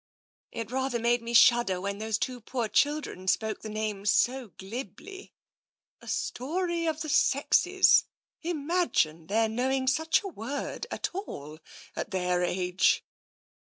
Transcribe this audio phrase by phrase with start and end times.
[0.51, 5.31] "It rather made me shudder when those two poor children spoke the name so glibly.
[5.67, 11.59] * A Story of the Sexes *— imagine their knowing such a word at all,
[11.95, 13.03] at their age